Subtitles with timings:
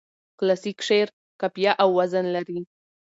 [0.39, 1.07] کلاسیک شعر
[1.39, 2.59] قافیه او وزن لري.